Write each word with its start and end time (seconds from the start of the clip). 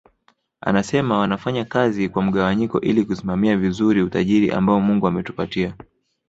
Anasema 0.61 1.17
wanafanya 1.17 1.65
kazi 1.65 2.09
kwa 2.09 2.21
mgawanyiko 2.23 2.81
ili 2.81 3.05
kusimamia 3.05 3.57
vizuri 3.57 4.01
utajiri 4.03 4.51
ambao 4.51 4.79
Mungu 4.81 5.07
ametupatia 5.07 5.75